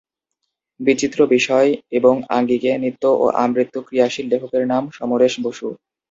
[0.79, 1.69] বিচিত্র বিষয়
[1.91, 5.67] এবং আঙ্গিকে নিত্য ও আমৃত্যু ক্রিয়াশীল লেখকের নাম সমরেশ বসু।